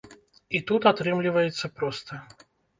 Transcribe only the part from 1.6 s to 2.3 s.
проста.